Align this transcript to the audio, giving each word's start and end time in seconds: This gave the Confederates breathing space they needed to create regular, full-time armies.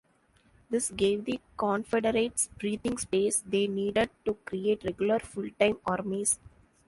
This 0.67 0.89
gave 0.89 1.25
the 1.25 1.39
Confederates 1.57 2.49
breathing 2.57 2.97
space 2.97 3.43
they 3.45 3.67
needed 3.67 4.09
to 4.25 4.33
create 4.45 4.83
regular, 4.83 5.19
full-time 5.19 5.77
armies. 5.85 6.39